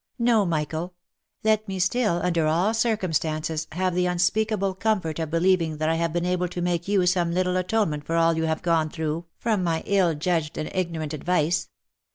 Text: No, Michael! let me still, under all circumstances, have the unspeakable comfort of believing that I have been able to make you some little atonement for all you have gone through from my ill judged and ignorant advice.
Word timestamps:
No, 0.17 0.47
Michael! 0.47 0.95
let 1.43 1.67
me 1.67 1.77
still, 1.77 2.19
under 2.23 2.47
all 2.47 2.73
circumstances, 2.73 3.67
have 3.73 3.93
the 3.93 4.07
unspeakable 4.07 4.73
comfort 4.73 5.19
of 5.19 5.29
believing 5.29 5.77
that 5.77 5.89
I 5.89 5.93
have 5.93 6.11
been 6.11 6.25
able 6.25 6.47
to 6.47 6.59
make 6.59 6.87
you 6.87 7.05
some 7.05 7.31
little 7.31 7.55
atonement 7.55 8.07
for 8.07 8.15
all 8.15 8.35
you 8.35 8.45
have 8.45 8.63
gone 8.63 8.89
through 8.89 9.25
from 9.37 9.63
my 9.63 9.83
ill 9.85 10.15
judged 10.15 10.57
and 10.57 10.71
ignorant 10.73 11.13
advice. 11.13 11.69